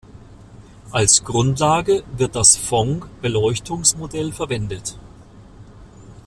[0.89, 4.97] Als Grundlage wird das Phong-Beleuchtungsmodell verwendet.